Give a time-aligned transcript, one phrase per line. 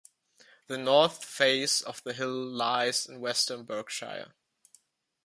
[0.65, 4.33] The north face of the hill lies in West Berkshire.